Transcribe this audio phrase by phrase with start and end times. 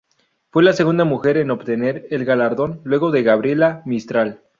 [0.49, 4.41] Fue la segunda mujer en obtener el galardón luego de Gabriela Mistral.